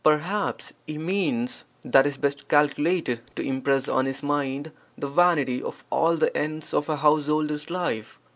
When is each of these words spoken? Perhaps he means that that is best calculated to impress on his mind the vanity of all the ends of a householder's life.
Perhaps 0.03 0.73
he 0.87 0.97
means 0.97 1.63
that 1.83 1.91
that 1.91 2.07
is 2.07 2.17
best 2.17 2.47
calculated 2.47 3.21
to 3.35 3.43
impress 3.43 3.87
on 3.87 4.07
his 4.07 4.23
mind 4.23 4.71
the 4.97 5.05
vanity 5.07 5.61
of 5.61 5.83
all 5.91 6.15
the 6.17 6.35
ends 6.35 6.73
of 6.73 6.89
a 6.89 6.95
householder's 6.97 7.69
life. 7.69 8.17